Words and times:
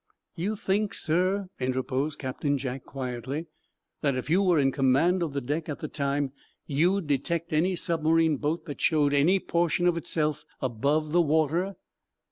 "You 0.33 0.55
think, 0.55 0.95
sir," 0.95 1.47
interposed 1.59 2.17
Captain 2.17 2.57
Jack, 2.57 2.85
quietly, 2.85 3.45
"that, 4.01 4.15
if 4.15 4.31
you 4.31 4.41
were 4.41 4.57
in 4.57 4.71
command 4.71 5.21
of 5.21 5.33
the 5.33 5.41
deck 5.41 5.69
at 5.69 5.77
the 5.77 5.87
time, 5.87 6.31
you'd 6.65 7.05
detect 7.05 7.53
any 7.53 7.75
submarine 7.75 8.37
boat 8.37 8.65
that 8.65 8.81
showed 8.81 9.13
any 9.13 9.39
portion 9.39 9.85
of 9.85 9.97
itself 9.97 10.43
above 10.59 11.11
the 11.11 11.21
water?" 11.21 11.75